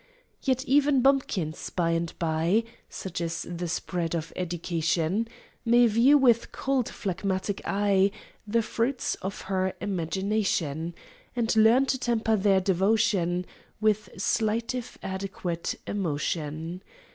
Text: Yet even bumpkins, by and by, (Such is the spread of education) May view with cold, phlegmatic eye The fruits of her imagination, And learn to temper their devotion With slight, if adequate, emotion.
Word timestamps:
Yet 0.41 0.65
even 0.65 1.03
bumpkins, 1.03 1.69
by 1.69 1.91
and 1.91 2.11
by, 2.17 2.63
(Such 2.89 3.21
is 3.21 3.45
the 3.47 3.67
spread 3.67 4.15
of 4.15 4.33
education) 4.35 5.27
May 5.63 5.85
view 5.85 6.17
with 6.17 6.51
cold, 6.51 6.89
phlegmatic 6.89 7.61
eye 7.65 8.09
The 8.47 8.63
fruits 8.63 9.13
of 9.21 9.41
her 9.41 9.75
imagination, 9.79 10.95
And 11.35 11.55
learn 11.55 11.85
to 11.85 11.99
temper 11.99 12.35
their 12.35 12.59
devotion 12.61 13.45
With 13.79 14.09
slight, 14.17 14.73
if 14.73 14.97
adequate, 15.03 15.75
emotion. 15.85 16.81